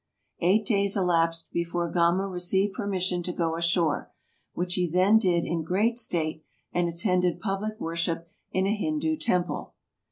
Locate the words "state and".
5.99-6.89